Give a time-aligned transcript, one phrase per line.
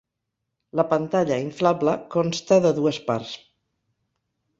[0.77, 3.35] La pantalla inflable consta de dues parts.